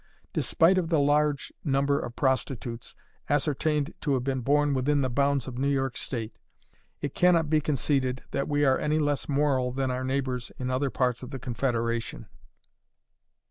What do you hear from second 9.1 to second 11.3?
moral than our neighbors in other parts of